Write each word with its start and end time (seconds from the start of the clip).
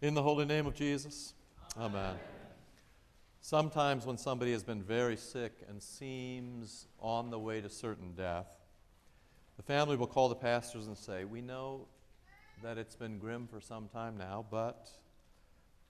In 0.00 0.14
the 0.14 0.22
holy 0.22 0.44
name 0.44 0.68
of 0.68 0.76
Jesus. 0.76 1.34
Amen. 1.76 2.14
Sometimes, 3.40 4.06
when 4.06 4.16
somebody 4.16 4.52
has 4.52 4.62
been 4.62 4.80
very 4.80 5.16
sick 5.16 5.64
and 5.68 5.82
seems 5.82 6.86
on 7.00 7.30
the 7.30 7.38
way 7.38 7.60
to 7.60 7.68
certain 7.68 8.14
death, 8.14 8.46
the 9.56 9.64
family 9.64 9.96
will 9.96 10.06
call 10.06 10.28
the 10.28 10.36
pastors 10.36 10.86
and 10.86 10.96
say, 10.96 11.24
We 11.24 11.40
know 11.40 11.88
that 12.62 12.78
it's 12.78 12.94
been 12.94 13.18
grim 13.18 13.48
for 13.48 13.60
some 13.60 13.88
time 13.88 14.16
now, 14.16 14.46
but 14.48 14.88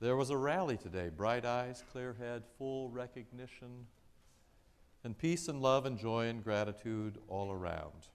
there 0.00 0.16
was 0.16 0.30
a 0.30 0.38
rally 0.38 0.78
today 0.78 1.10
bright 1.14 1.44
eyes, 1.44 1.84
clear 1.92 2.16
head, 2.18 2.44
full 2.56 2.88
recognition, 2.88 3.88
and 5.04 5.18
peace 5.18 5.48
and 5.48 5.60
love 5.60 5.84
and 5.84 5.98
joy 5.98 6.28
and 6.28 6.42
gratitude 6.42 7.18
all 7.28 7.52
around. 7.52 8.08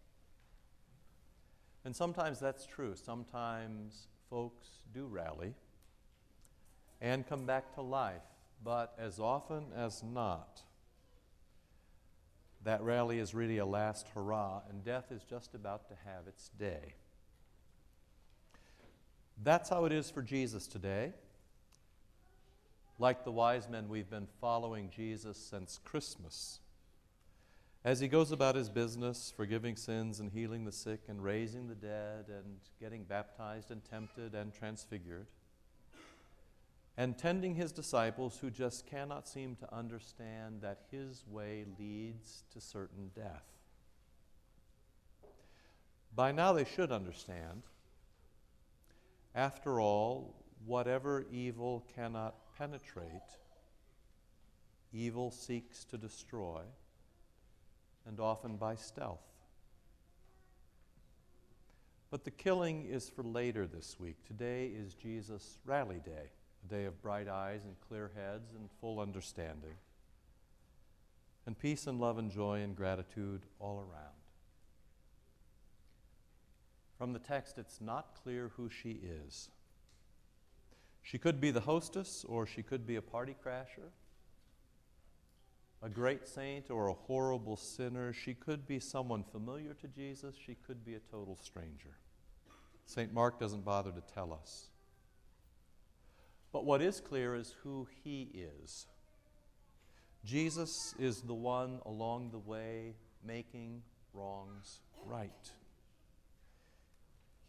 And 1.85 1.95
sometimes 1.95 2.39
that's 2.39 2.65
true. 2.65 2.95
Sometimes 2.95 4.07
folks 4.27 4.65
do 4.91 5.05
rally 5.05 5.53
and 7.03 7.27
come 7.27 7.45
back 7.45 7.75
to 7.75 7.81
life. 7.81 8.23
But 8.63 8.95
as 8.97 9.19
often 9.19 9.65
as 9.75 10.01
not, 10.01 10.61
that 12.63 12.81
rally 12.81 13.19
is 13.19 13.35
really 13.35 13.57
a 13.57 13.65
last 13.65 14.07
hurrah, 14.15 14.61
and 14.69 14.85
death 14.85 15.11
is 15.11 15.21
just 15.23 15.53
about 15.53 15.89
to 15.89 15.95
have 16.05 16.27
its 16.27 16.49
day. 16.57 16.95
That's 19.43 19.69
how 19.69 19.83
it 19.83 19.91
is 19.91 20.09
for 20.09 20.21
Jesus 20.21 20.65
today. 20.65 21.11
Like 22.99 23.25
the 23.25 23.31
wise 23.31 23.67
men, 23.67 23.89
we've 23.89 24.09
been 24.09 24.27
following 24.39 24.89
Jesus 24.89 25.37
since 25.37 25.79
Christmas. 25.83 26.59
As 27.83 27.99
he 27.99 28.07
goes 28.07 28.31
about 28.31 28.55
his 28.55 28.69
business, 28.69 29.33
forgiving 29.35 29.75
sins 29.75 30.21
and 30.21 30.31
healing 30.31 30.63
the 30.63 30.71
sick 30.71 31.01
and 31.09 31.21
raising 31.21 31.67
the 31.67 31.75
dead 31.75 32.27
and 32.29 32.59
getting 32.79 33.03
baptized 33.03 33.71
and 33.71 33.83
tempted 33.83 34.35
and 34.35 34.53
transfigured 34.53 35.27
and 36.97 37.17
tending 37.17 37.55
his 37.55 37.71
disciples 37.71 38.37
who 38.37 38.51
just 38.51 38.85
cannot 38.85 39.27
seem 39.27 39.55
to 39.55 39.75
understand 39.75 40.61
that 40.61 40.81
his 40.91 41.25
way 41.27 41.65
leads 41.79 42.43
to 42.53 42.61
certain 42.61 43.09
death. 43.15 43.45
By 46.15 46.31
now, 46.31 46.53
they 46.53 46.65
should 46.65 46.91
understand. 46.91 47.63
After 49.33 49.81
all, 49.81 50.35
whatever 50.65 51.25
evil 51.31 51.83
cannot 51.95 52.35
penetrate, 52.55 53.07
evil 54.93 55.31
seeks 55.31 55.83
to 55.85 55.97
destroy, 55.97 56.61
and 58.05 58.19
often 58.19 58.57
by 58.57 58.75
stealth. 58.75 59.25
But 62.11 62.25
the 62.25 62.31
killing 62.31 62.85
is 62.85 63.09
for 63.09 63.23
later 63.23 63.65
this 63.65 63.99
week. 63.99 64.23
Today 64.27 64.67
is 64.67 64.93
Jesus' 64.93 65.57
rally 65.65 65.99
day 66.05 66.29
a 66.63 66.67
day 66.67 66.85
of 66.85 67.01
bright 67.01 67.27
eyes 67.27 67.65
and 67.65 67.75
clear 67.87 68.11
heads 68.15 68.53
and 68.53 68.69
full 68.79 68.99
understanding, 68.99 69.75
and 71.45 71.57
peace 71.57 71.87
and 71.87 71.99
love 71.99 72.17
and 72.17 72.31
joy 72.31 72.61
and 72.61 72.75
gratitude 72.75 73.41
all 73.59 73.79
around. 73.79 74.13
From 76.97 77.11
the 77.11 77.19
text, 77.19 77.57
it's 77.57 77.81
not 77.81 78.15
clear 78.23 78.51
who 78.55 78.69
she 78.69 78.99
is. 79.25 79.49
She 81.01 81.17
could 81.17 81.41
be 81.41 81.51
the 81.51 81.59
hostess, 81.59 82.25
or 82.27 82.45
she 82.45 82.63
could 82.63 82.87
be 82.87 82.95
a 82.95 83.01
party 83.01 83.35
crasher, 83.43 83.91
a 85.81 85.89
great 85.89 86.25
saint, 86.25 86.71
or 86.71 86.87
a 86.87 86.93
horrible 86.93 87.57
sinner. 87.57 88.13
She 88.13 88.33
could 88.33 88.65
be 88.65 88.79
someone 88.79 89.23
familiar 89.23 89.73
to 89.73 89.87
Jesus, 89.89 90.35
she 90.35 90.55
could 90.55 90.85
be 90.85 90.95
a 90.95 90.99
total 91.11 91.37
stranger. 91.41 91.97
St. 92.85 93.13
Mark 93.13 93.37
doesn't 93.39 93.65
bother 93.65 93.91
to 93.91 94.01
tell 94.13 94.31
us. 94.31 94.69
But 96.53 96.65
what 96.65 96.81
is 96.83 97.01
clear 97.01 97.35
is 97.35 97.55
who 97.63 97.87
he 98.03 98.29
is. 98.63 98.85
Jesus 100.23 100.93
is 100.99 101.21
the 101.21 101.33
one 101.33 101.79
along 101.85 102.29
the 102.29 102.39
way 102.39 102.93
making 103.25 103.81
wrongs 104.13 104.79
right. 105.03 105.51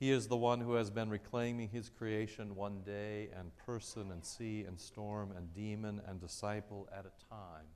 He 0.01 0.11
is 0.11 0.27
the 0.27 0.37
one 0.37 0.61
who 0.61 0.75
has 0.75 0.91
been 0.91 1.11
reclaiming 1.11 1.69
his 1.69 1.89
creation 1.89 2.57
one 2.57 2.81
day 2.85 3.29
and 3.39 3.57
person 3.59 4.11
and 4.11 4.25
sea 4.25 4.65
and 4.67 4.81
storm 4.81 5.33
and 5.37 5.55
demon 5.55 6.01
and 6.09 6.21
disciple 6.21 6.89
at 6.93 7.07
a 7.07 7.31
time. 7.31 7.67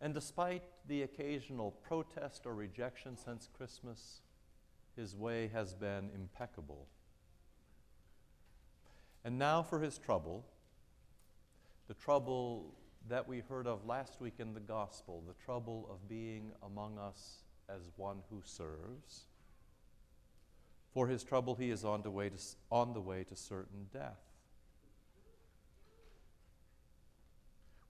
And 0.00 0.14
despite 0.14 0.62
the 0.86 1.02
occasional 1.02 1.72
protest 1.72 2.46
or 2.46 2.54
rejection 2.54 3.16
since 3.16 3.48
Christmas, 3.56 4.22
his 4.96 5.16
way 5.16 5.50
has 5.52 5.74
been 5.74 6.10
impeccable. 6.14 6.86
And 9.28 9.38
now 9.38 9.62
for 9.62 9.78
his 9.78 9.98
trouble, 9.98 10.42
the 11.86 11.92
trouble 11.92 12.74
that 13.10 13.28
we 13.28 13.42
heard 13.46 13.66
of 13.66 13.84
last 13.84 14.22
week 14.22 14.36
in 14.38 14.54
the 14.54 14.60
gospel, 14.60 15.22
the 15.28 15.34
trouble 15.44 15.86
of 15.90 16.08
being 16.08 16.50
among 16.62 16.96
us 16.96 17.42
as 17.68 17.90
one 17.96 18.22
who 18.30 18.40
serves. 18.42 19.26
For 20.94 21.06
his 21.06 21.24
trouble, 21.24 21.54
he 21.56 21.68
is 21.68 21.84
on 21.84 22.00
the 22.00 22.10
way 22.10 22.30
to, 22.30 22.36
on 22.70 22.94
the 22.94 23.02
way 23.02 23.22
to 23.24 23.36
certain 23.36 23.88
death. 23.92 24.16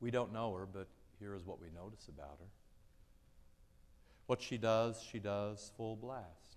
We 0.00 0.10
don't 0.10 0.32
know 0.32 0.52
her, 0.54 0.66
but 0.66 0.88
here 1.20 1.36
is 1.36 1.46
what 1.46 1.60
we 1.60 1.68
notice 1.72 2.08
about 2.08 2.38
her. 2.40 2.50
What 4.26 4.42
she 4.42 4.58
does, 4.58 5.00
she 5.08 5.20
does 5.20 5.70
full 5.76 5.94
blast. 5.94 6.56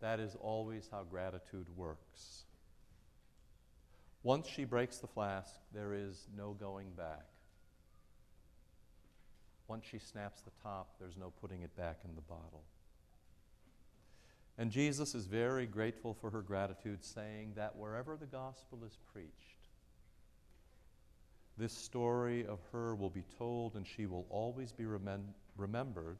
That 0.00 0.20
is 0.20 0.36
always 0.42 0.90
how 0.92 1.04
gratitude 1.04 1.68
works. 1.74 2.42
Once 4.26 4.48
she 4.48 4.64
breaks 4.64 4.98
the 4.98 5.06
flask, 5.06 5.54
there 5.72 5.94
is 5.94 6.26
no 6.36 6.50
going 6.50 6.90
back. 6.96 7.28
Once 9.68 9.86
she 9.88 10.00
snaps 10.00 10.40
the 10.40 10.50
top, 10.64 10.96
there's 10.98 11.16
no 11.16 11.32
putting 11.40 11.62
it 11.62 11.76
back 11.76 12.00
in 12.04 12.12
the 12.16 12.20
bottle. 12.22 12.64
And 14.58 14.72
Jesus 14.72 15.14
is 15.14 15.26
very 15.26 15.64
grateful 15.64 16.12
for 16.12 16.30
her 16.30 16.42
gratitude, 16.42 17.04
saying 17.04 17.52
that 17.54 17.76
wherever 17.76 18.16
the 18.16 18.26
gospel 18.26 18.80
is 18.84 18.98
preached, 19.12 19.68
this 21.56 21.72
story 21.72 22.44
of 22.46 22.58
her 22.72 22.96
will 22.96 23.10
be 23.10 23.22
told 23.38 23.76
and 23.76 23.86
she 23.86 24.06
will 24.06 24.26
always 24.28 24.72
be 24.72 24.82
remem- 24.82 25.34
remembered 25.56 26.18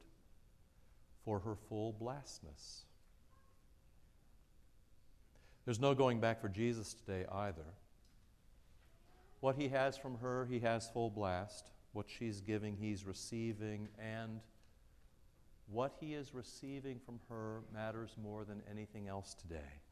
for 1.25 1.41
her 1.41 1.57
full 1.69 1.93
blastness. 1.93 2.85
There's 5.65 5.81
no 5.81 5.93
going 5.93 6.21
back 6.21 6.41
for 6.41 6.49
Jesus 6.49 6.95
today 6.95 7.27
either. 7.29 7.65
What 9.41 9.57
he 9.57 9.69
has 9.69 9.97
from 9.97 10.19
her, 10.19 10.47
he 10.47 10.61
has 10.61 10.89
full 10.89 11.11
blast. 11.11 11.71
What 11.93 12.07
she's 12.09 12.41
giving, 12.41 12.77
he's 12.77 13.05
receiving. 13.05 13.89
And 13.99 14.41
what 15.71 15.95
he 16.01 16.15
is 16.15 16.35
receiving 16.35 17.01
from 17.05 17.21
her 17.29 17.63
matters 17.73 18.17
more 18.23 18.45
than 18.45 18.63
anything 18.71 19.09
else 19.09 19.35
today. 19.35 19.83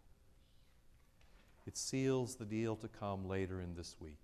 It 1.67 1.77
seals 1.77 2.37
the 2.37 2.45
deal 2.45 2.77
to 2.77 2.89
come 2.89 3.27
later 3.29 3.61
in 3.61 3.75
this 3.75 3.97
week. 3.99 4.19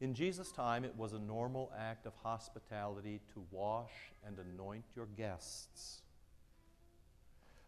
In 0.00 0.14
Jesus' 0.14 0.50
time, 0.50 0.84
it 0.84 0.96
was 0.96 1.12
a 1.12 1.18
normal 1.18 1.70
act 1.78 2.06
of 2.06 2.14
hospitality 2.22 3.20
to 3.34 3.44
wash 3.50 3.92
and 4.26 4.38
anoint 4.38 4.84
your 4.96 5.06
guests. 5.06 6.00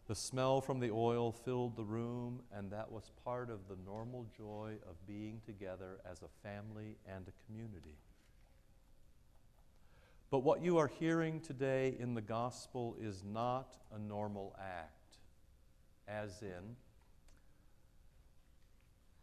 The 0.09 0.15
smell 0.15 0.61
from 0.61 0.81
the 0.81 0.91
oil 0.91 1.33
filled 1.33 1.77
the 1.77 1.85
room, 1.85 2.43
and 2.53 2.71
that 2.73 2.91
was 2.91 3.13
part 3.25 3.51
of 3.51 3.69
the 3.69 3.77
normal 3.87 4.27
joy 4.37 4.75
of 4.89 5.07
being 5.07 5.41
together 5.47 6.01
as 6.11 6.23
a 6.23 6.29
family 6.43 6.97
and 7.07 7.27
a 7.29 7.47
community. 7.47 7.97
But 10.31 10.41
what 10.41 10.63
you 10.63 10.79
are 10.79 10.89
hearing 10.89 11.41
today 11.41 11.95
in 11.99 12.15
the 12.15 12.21
gospel 12.21 12.97
is 13.01 13.23
not 13.23 13.77
a 13.95 13.99
normal 13.99 14.57
act, 14.59 15.19
as 16.09 16.43
in, 16.43 16.77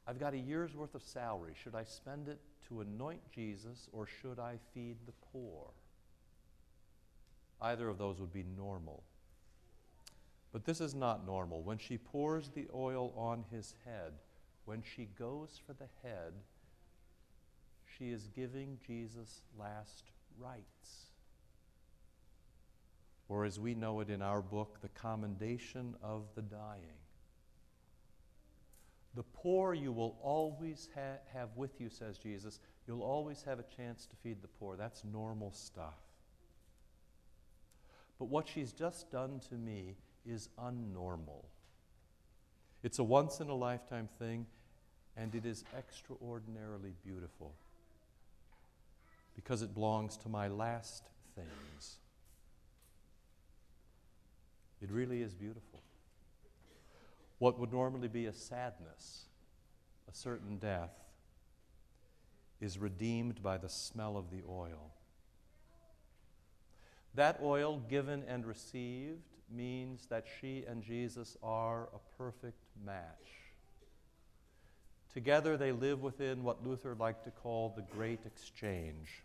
I've 0.07 0.19
got 0.19 0.33
a 0.33 0.37
year's 0.37 0.75
worth 0.75 0.95
of 0.95 1.03
salary. 1.03 1.53
Should 1.61 1.75
I 1.75 1.83
spend 1.83 2.29
it 2.29 2.39
to 2.67 2.81
anoint 2.81 3.21
Jesus 3.31 3.89
or 3.91 4.07
should 4.07 4.39
I 4.39 4.57
feed 4.73 4.97
the 5.05 5.13
poor? 5.31 5.71
Either 7.61 7.89
of 7.89 7.97
those 7.97 8.19
would 8.19 8.33
be 8.33 8.45
normal. 8.57 9.03
But 10.51 10.65
this 10.65 10.81
is 10.81 10.95
not 10.95 11.25
normal. 11.25 11.61
When 11.61 11.77
she 11.77 11.97
pours 11.97 12.49
the 12.49 12.67
oil 12.73 13.13
on 13.15 13.45
his 13.51 13.75
head, 13.85 14.13
when 14.65 14.81
she 14.81 15.07
goes 15.17 15.59
for 15.65 15.73
the 15.73 15.89
head, 16.03 16.33
she 17.97 18.09
is 18.09 18.29
giving 18.35 18.79
Jesus 18.85 19.41
last 19.57 20.05
rites. 20.39 21.09
Or, 23.27 23.45
as 23.45 23.59
we 23.59 23.75
know 23.75 23.99
it 23.99 24.09
in 24.09 24.23
our 24.23 24.41
book, 24.41 24.79
the 24.81 24.89
commendation 24.89 25.95
of 26.01 26.23
the 26.35 26.41
dying. 26.41 26.97
The 29.15 29.23
poor 29.23 29.73
you 29.73 29.91
will 29.91 30.17
always 30.21 30.89
ha- 30.95 31.19
have 31.33 31.49
with 31.55 31.79
you, 31.79 31.89
says 31.89 32.17
Jesus. 32.17 32.59
You'll 32.87 33.03
always 33.03 33.43
have 33.43 33.59
a 33.59 33.65
chance 33.75 34.07
to 34.07 34.15
feed 34.15 34.41
the 34.41 34.47
poor. 34.47 34.75
That's 34.75 35.03
normal 35.03 35.51
stuff. 35.51 35.99
But 38.17 38.25
what 38.25 38.47
she's 38.47 38.71
just 38.71 39.11
done 39.11 39.41
to 39.49 39.55
me 39.55 39.95
is 40.25 40.49
unnormal. 40.59 41.45
It's 42.83 42.99
a 42.99 43.03
once 43.03 43.39
in 43.39 43.49
a 43.49 43.55
lifetime 43.55 44.07
thing, 44.19 44.45
and 45.17 45.35
it 45.35 45.45
is 45.45 45.63
extraordinarily 45.77 46.93
beautiful 47.03 47.53
because 49.35 49.61
it 49.61 49.73
belongs 49.73 50.17
to 50.17 50.29
my 50.29 50.47
last 50.47 51.03
things. 51.35 51.97
It 54.81 54.91
really 54.91 55.21
is 55.21 55.33
beautiful. 55.33 55.81
What 57.37 57.59
would 57.59 57.71
normally 57.71 58.07
be 58.07 58.25
a 58.25 58.33
sadness, 58.33 59.25
a 60.09 60.13
certain 60.13 60.57
death, 60.57 60.91
is 62.59 62.77
redeemed 62.77 63.41
by 63.41 63.57
the 63.57 63.69
smell 63.69 64.17
of 64.17 64.29
the 64.29 64.43
oil. 64.49 64.91
That 67.15 67.39
oil 67.41 67.81
given 67.89 68.23
and 68.27 68.45
received 68.45 69.38
means 69.51 70.05
that 70.07 70.25
she 70.39 70.63
and 70.67 70.83
Jesus 70.83 71.37
are 71.41 71.89
a 71.93 72.17
perfect 72.17 72.63
match. 72.85 73.03
Together 75.13 75.57
they 75.57 75.71
live 75.71 76.01
within 76.01 76.43
what 76.43 76.65
Luther 76.65 76.95
liked 76.95 77.23
to 77.25 77.31
call 77.31 77.73
the 77.75 77.81
great 77.81 78.19
exchange. 78.25 79.23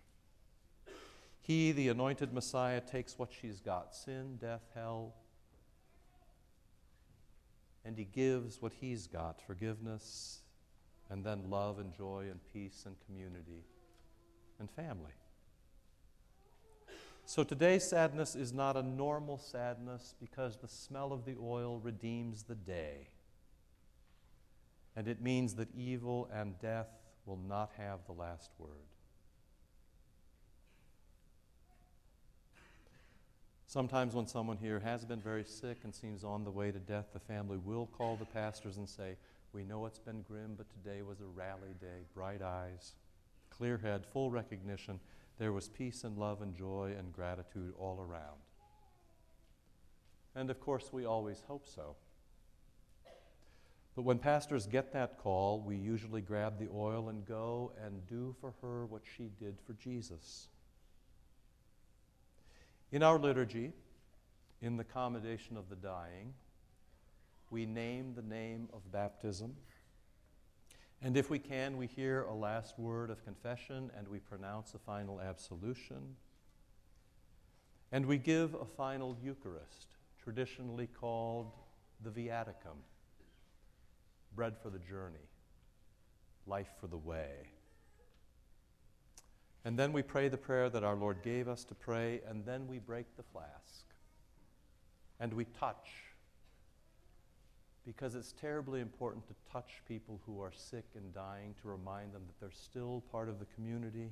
He, 1.41 1.73
the 1.73 1.89
anointed 1.89 2.33
Messiah, 2.33 2.81
takes 2.81 3.19
what 3.19 3.31
she's 3.31 3.61
got 3.61 3.95
sin, 3.95 4.39
death, 4.41 4.63
hell, 4.75 5.15
and 7.85 7.99
he 7.99 8.05
gives 8.05 8.63
what 8.63 8.73
he's 8.81 9.07
got 9.07 9.43
forgiveness, 9.47 10.41
and 11.11 11.23
then 11.23 11.51
love 11.51 11.79
and 11.79 11.95
joy 11.95 12.29
and 12.31 12.41
peace 12.53 12.85
and 12.87 12.97
community 13.07 13.65
and 14.59 14.71
family. 14.71 15.13
So 17.27 17.43
today's 17.43 17.85
sadness 17.85 18.35
is 18.35 18.53
not 18.53 18.77
a 18.77 18.83
normal 18.83 19.39
sadness 19.39 20.15
because 20.21 20.57
the 20.57 20.69
smell 20.69 21.13
of 21.13 21.25
the 21.25 21.37
oil 21.41 21.81
redeems 21.83 22.43
the 22.43 22.55
day. 22.55 23.09
And 24.95 25.09
it 25.09 25.23
means 25.23 25.55
that 25.55 25.69
evil 25.75 26.29
and 26.33 26.59
death 26.59 26.89
will 27.25 27.39
not 27.49 27.73
have 27.79 28.01
the 28.07 28.13
last 28.13 28.51
word. 28.59 28.71
Sometimes, 33.67 34.15
when 34.15 34.29
someone 34.29 34.59
here 34.59 34.79
has 34.79 35.05
been 35.05 35.21
very 35.21 35.43
sick 35.43 35.79
and 35.83 35.93
seems 35.93 36.23
on 36.23 36.45
the 36.45 36.51
way 36.51 36.71
to 36.71 36.79
death, 36.79 37.07
the 37.13 37.19
family 37.19 37.57
will 37.57 37.87
call 37.87 38.15
the 38.15 38.25
pastors 38.25 38.77
and 38.77 38.89
say, 38.89 39.17
We 39.53 39.65
know 39.65 39.87
it's 39.87 39.99
been 39.99 40.23
grim, 40.23 40.55
but 40.57 40.67
today 40.71 41.03
was 41.03 41.19
a 41.21 41.25
rally 41.25 41.75
day. 41.81 42.05
Bright 42.15 42.41
eyes, 42.41 42.93
clear 43.51 43.79
head, 43.79 44.07
full 44.07 44.31
recognition. 44.31 45.01
There 45.39 45.53
was 45.53 45.69
peace 45.69 46.05
and 46.05 46.17
love 46.17 46.43
and 46.43 46.55
joy 46.55 46.95
and 46.99 47.13
gratitude 47.13 47.75
all 47.79 48.01
around. 48.01 48.41
And 50.35 50.51
of 50.51 50.61
course, 50.61 50.93
we 50.93 51.05
always 51.05 51.43
hope 51.47 51.67
so. 51.67 51.97
But 53.95 54.03
when 54.03 54.19
pastors 54.19 54.67
get 54.67 54.93
that 54.93 55.19
call, 55.19 55.61
we 55.61 55.77
usually 55.77 56.21
grab 56.21 56.59
the 56.59 56.69
oil 56.75 57.09
and 57.09 57.25
go 57.25 57.73
and 57.85 58.07
do 58.09 58.35
for 58.41 58.55
her 58.61 58.87
what 58.87 59.03
she 59.17 59.31
did 59.39 59.59
for 59.65 59.73
Jesus. 59.75 60.49
In 62.91 63.03
our 63.03 63.19
liturgy, 63.19 63.73
in 64.61 64.77
the 64.77 64.85
commendation 64.85 65.57
of 65.57 65.69
the 65.69 65.77
dying, 65.77 66.35
we 67.51 67.67
name 67.67 68.15
the 68.15 68.23
name 68.23 68.69
of 68.73 68.91
baptism. 68.91 69.55
And 71.03 71.17
if 71.17 71.31
we 71.31 71.39
can, 71.39 71.77
we 71.77 71.87
hear 71.87 72.23
a 72.23 72.35
last 72.35 72.79
word 72.79 73.11
of 73.11 73.25
confession 73.25 73.91
and 73.97 74.09
we 74.09 74.19
pronounce 74.19 74.75
a 74.75 74.79
final 74.79 75.21
absolution. 75.21 76.17
And 77.93 78.07
we 78.07 78.19
give 78.19 78.55
a 78.55 78.65
final 78.65 79.17
Eucharist, 79.23 79.89
traditionally 80.23 80.89
called 80.89 81.53
the 82.03 82.11
Viaticum 82.11 82.79
bread 84.35 84.55
for 84.63 84.71
the 84.71 84.79
journey, 84.79 85.29
life 86.47 86.71
for 86.81 86.87
the 86.87 86.97
way. 86.97 87.49
And 89.65 89.79
then 89.79 89.93
we 89.93 90.03
pray 90.03 90.29
the 90.29 90.37
prayer 90.37 90.69
that 90.69 90.85
our 90.85 90.97
Lord 90.97 91.23
gave 91.23 91.49
us 91.49 91.65
to 91.65 91.75
pray, 91.75 92.21
and 92.29 92.45
then 92.45 92.67
we 92.69 92.79
break 92.79 93.17
the 93.17 93.23
flask. 93.23 93.87
And 95.21 95.33
we 95.33 95.45
touch. 95.45 95.89
Because 97.87 98.15
it's 98.15 98.33
terribly 98.33 98.81
important 98.81 99.27
to 99.27 99.35
touch 99.53 99.83
people 99.87 100.21
who 100.25 100.41
are 100.41 100.53
sick 100.55 100.85
and 100.97 101.13
dying 101.13 101.55
to 101.61 101.69
remind 101.69 102.13
them 102.13 102.23
that 102.27 102.41
they're 102.41 102.51
still 102.51 103.03
part 103.13 103.29
of 103.29 103.39
the 103.39 103.45
community. 103.55 104.11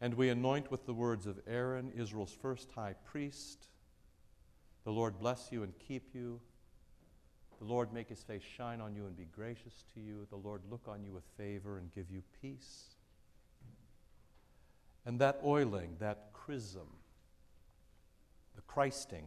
And 0.00 0.14
we 0.14 0.28
anoint 0.28 0.70
with 0.70 0.86
the 0.86 0.94
words 0.94 1.26
of 1.26 1.40
Aaron, 1.46 1.92
Israel's 1.96 2.36
first 2.42 2.70
high 2.72 2.94
priest 3.04 3.68
The 4.84 4.90
Lord 4.90 5.18
bless 5.18 5.48
you 5.50 5.62
and 5.62 5.72
keep 5.78 6.14
you. 6.14 6.40
The 7.58 7.64
Lord 7.64 7.92
make 7.92 8.08
his 8.08 8.22
face 8.22 8.42
shine 8.42 8.80
on 8.80 8.94
you 8.94 9.06
and 9.06 9.16
be 9.16 9.26
gracious 9.34 9.84
to 9.94 10.00
you. 10.00 10.26
The 10.30 10.36
Lord 10.36 10.60
look 10.70 10.86
on 10.88 11.04
you 11.04 11.12
with 11.12 11.24
favor 11.36 11.78
and 11.78 11.94
give 11.94 12.10
you 12.10 12.22
peace. 12.42 12.96
And 15.06 15.18
that 15.20 15.40
oiling, 15.44 15.96
that 16.00 16.32
chrism, 16.32 16.88
the 18.56 18.62
Christing, 18.62 19.24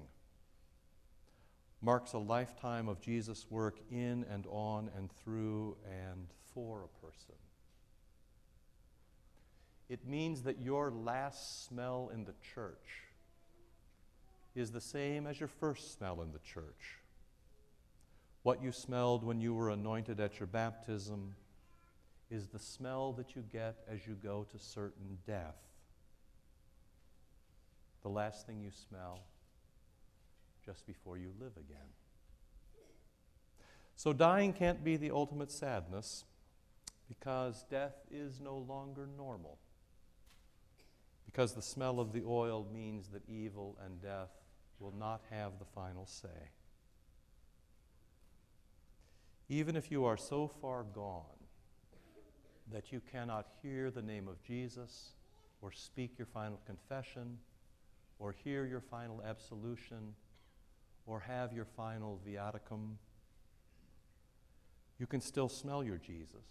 marks 1.81 2.13
a 2.13 2.17
lifetime 2.17 2.87
of 2.87 2.99
Jesus' 2.99 3.45
work 3.49 3.79
in 3.91 4.25
and 4.31 4.45
on 4.49 4.89
and 4.95 5.11
through 5.11 5.77
and 5.85 6.27
for 6.53 6.83
a 6.83 7.05
person. 7.05 7.35
It 9.89 10.05
means 10.05 10.41
that 10.43 10.59
your 10.59 10.91
last 10.91 11.65
smell 11.65 12.11
in 12.13 12.25
the 12.25 12.33
church 12.53 13.03
is 14.55 14.71
the 14.71 14.81
same 14.81 15.27
as 15.27 15.39
your 15.39 15.47
first 15.47 15.93
smell 15.93 16.21
in 16.21 16.31
the 16.31 16.39
church. 16.39 16.97
What 18.43 18.61
you 18.61 18.71
smelled 18.71 19.23
when 19.23 19.39
you 19.39 19.53
were 19.53 19.69
anointed 19.69 20.19
at 20.19 20.39
your 20.39 20.47
baptism 20.47 21.35
is 22.29 22.47
the 22.47 22.59
smell 22.59 23.13
that 23.13 23.35
you 23.35 23.43
get 23.51 23.75
as 23.89 24.05
you 24.07 24.15
go 24.15 24.45
to 24.51 24.59
certain 24.59 25.17
death. 25.25 25.55
The 28.01 28.09
last 28.09 28.47
thing 28.47 28.61
you 28.61 28.71
smell 28.71 29.19
just 30.67 30.85
before 30.85 31.17
you 31.17 31.31
live 31.39 31.53
again. 31.55 31.87
So, 33.95 34.11
dying 34.11 34.51
can't 34.51 34.83
be 34.83 34.97
the 34.97 35.11
ultimate 35.11 35.49
sadness 35.49 36.25
because 37.07 37.63
death 37.71 37.95
is 38.11 38.41
no 38.41 38.57
longer 38.57 39.07
normal. 39.17 39.57
Because 41.25 41.53
the 41.53 41.61
smell 41.61 42.01
of 42.01 42.11
the 42.11 42.23
oil 42.27 42.67
means 42.73 43.07
that 43.09 43.21
evil 43.29 43.77
and 43.83 44.01
death 44.01 44.29
will 44.79 44.93
not 44.99 45.21
have 45.31 45.53
the 45.57 45.65
final 45.65 46.05
say. 46.05 46.51
Even 49.47 49.77
if 49.77 49.89
you 49.89 50.03
are 50.03 50.17
so 50.17 50.51
far 50.61 50.83
gone 50.83 51.23
that 52.73 52.91
you 52.91 53.01
cannot 53.09 53.47
hear 53.63 53.89
the 53.89 54.01
name 54.01 54.27
of 54.27 54.43
Jesus 54.43 55.11
or 55.61 55.71
speak 55.71 56.17
your 56.17 56.27
final 56.27 56.59
confession 56.65 57.37
or 58.19 58.33
hear 58.43 58.65
your 58.65 58.81
final 58.81 59.23
absolution 59.25 60.13
or 61.07 61.21
have 61.21 61.53
your 61.53 61.65
final 61.65 62.19
viaticum, 62.27 62.95
you 64.99 65.07
can 65.07 65.21
still 65.21 65.49
smell 65.49 65.83
your 65.83 65.97
Jesus 65.97 66.45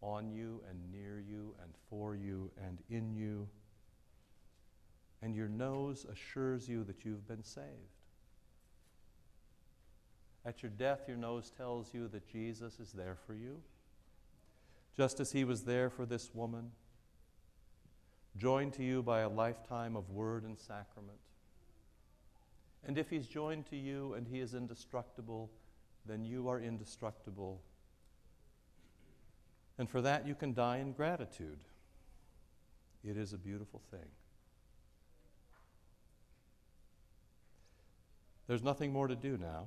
on 0.00 0.30
you 0.30 0.62
and 0.68 0.78
near 0.90 1.20
you 1.20 1.54
and 1.62 1.72
for 1.90 2.14
you 2.16 2.50
and 2.64 2.78
in 2.88 3.14
you. 3.14 3.48
And 5.22 5.34
your 5.34 5.48
nose 5.48 6.06
assures 6.10 6.68
you 6.68 6.84
that 6.84 7.04
you've 7.04 7.26
been 7.28 7.44
saved. 7.44 7.66
At 10.44 10.62
your 10.62 10.70
death, 10.70 11.02
your 11.08 11.16
nose 11.16 11.50
tells 11.50 11.92
you 11.92 12.08
that 12.08 12.28
Jesus 12.30 12.78
is 12.78 12.92
there 12.92 13.16
for 13.26 13.34
you, 13.34 13.60
just 14.96 15.18
as 15.18 15.32
he 15.32 15.42
was 15.42 15.64
there 15.64 15.90
for 15.90 16.06
this 16.06 16.30
woman, 16.32 16.70
joined 18.36 18.72
to 18.74 18.84
you 18.84 19.02
by 19.02 19.20
a 19.20 19.28
lifetime 19.28 19.96
of 19.96 20.10
word 20.10 20.44
and 20.44 20.56
sacrament. 20.56 21.18
And 22.86 22.96
if 22.96 23.10
he's 23.10 23.26
joined 23.26 23.66
to 23.66 23.76
you 23.76 24.14
and 24.14 24.26
he 24.26 24.40
is 24.40 24.54
indestructible, 24.54 25.50
then 26.06 26.24
you 26.24 26.48
are 26.48 26.60
indestructible. 26.60 27.60
And 29.76 29.90
for 29.90 30.00
that, 30.00 30.26
you 30.26 30.36
can 30.36 30.54
die 30.54 30.78
in 30.78 30.92
gratitude. 30.92 31.58
It 33.04 33.16
is 33.16 33.32
a 33.32 33.38
beautiful 33.38 33.82
thing. 33.90 34.08
There's 38.46 38.62
nothing 38.62 38.92
more 38.92 39.08
to 39.08 39.16
do 39.16 39.36
now. 39.36 39.66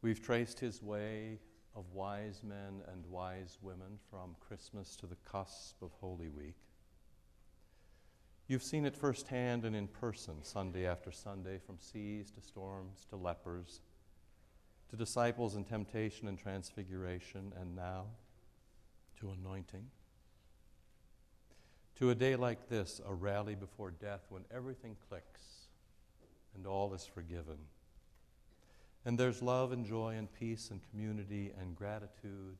We've 0.00 0.22
traced 0.22 0.58
his 0.58 0.82
way 0.82 1.38
of 1.74 1.84
wise 1.92 2.40
men 2.42 2.80
and 2.90 3.04
wise 3.06 3.58
women 3.60 3.98
from 4.10 4.34
Christmas 4.40 4.96
to 4.96 5.06
the 5.06 5.16
cusp 5.30 5.82
of 5.82 5.90
Holy 6.00 6.28
Week. 6.28 6.56
You've 8.48 8.62
seen 8.62 8.86
it 8.86 8.96
firsthand 8.96 9.64
and 9.64 9.74
in 9.74 9.88
person, 9.88 10.42
Sunday 10.42 10.86
after 10.86 11.10
Sunday, 11.10 11.58
from 11.58 11.78
seas 11.80 12.30
to 12.30 12.40
storms 12.40 13.04
to 13.10 13.16
lepers, 13.16 13.80
to 14.90 14.96
disciples 14.96 15.56
in 15.56 15.64
temptation 15.64 16.28
and 16.28 16.38
transfiguration, 16.38 17.52
and 17.60 17.74
now 17.74 18.06
to 19.18 19.30
anointing. 19.30 19.86
To 21.96 22.10
a 22.10 22.14
day 22.14 22.36
like 22.36 22.68
this, 22.68 23.00
a 23.04 23.12
rally 23.12 23.54
before 23.54 23.90
death 23.90 24.26
when 24.28 24.44
everything 24.54 24.96
clicks 25.08 25.66
and 26.54 26.66
all 26.66 26.94
is 26.94 27.04
forgiven 27.04 27.58
And 29.04 29.16
there's 29.16 29.40
love 29.40 29.70
and 29.72 29.86
joy 29.86 30.16
and 30.16 30.32
peace 30.32 30.70
and 30.70 30.80
community 30.90 31.52
and 31.60 31.76
gratitude. 31.76 32.56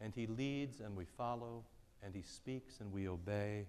And 0.00 0.14
He 0.14 0.26
leads 0.26 0.80
and 0.80 0.96
we 0.96 1.04
follow, 1.04 1.64
and 2.02 2.14
He 2.14 2.22
speaks 2.22 2.80
and 2.80 2.90
we 2.90 3.06
obey, 3.06 3.66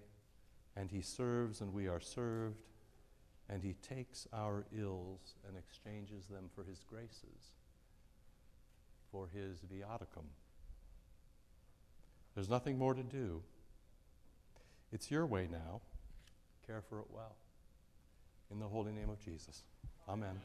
and 0.76 0.90
He 0.90 1.00
serves 1.00 1.60
and 1.60 1.72
we 1.72 1.88
are 1.88 2.00
served, 2.00 2.62
and 3.48 3.62
He 3.62 3.74
takes 3.74 4.26
our 4.32 4.64
ills 4.76 5.34
and 5.46 5.56
exchanges 5.56 6.26
them 6.26 6.50
for 6.54 6.64
His 6.64 6.84
graces, 6.84 7.54
for 9.10 9.28
His 9.32 9.58
viaticum. 9.60 10.26
There's 12.34 12.48
nothing 12.48 12.78
more 12.78 12.94
to 12.94 13.02
do. 13.02 13.42
It's 14.90 15.10
your 15.10 15.26
way 15.26 15.48
now. 15.50 15.80
Care 16.66 16.82
for 16.88 17.00
it 17.00 17.06
well. 17.10 17.36
In 18.50 18.58
the 18.58 18.66
holy 18.66 18.92
name 18.92 19.10
of 19.10 19.18
Jesus. 19.18 19.62
Amen. 20.08 20.40